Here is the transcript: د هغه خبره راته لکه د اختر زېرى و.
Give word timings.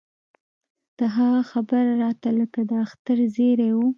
د 0.97 0.99
هغه 1.15 1.41
خبره 1.51 1.91
راته 2.03 2.29
لکه 2.39 2.59
د 2.69 2.71
اختر 2.85 3.17
زېرى 3.35 3.69
و. 3.73 3.79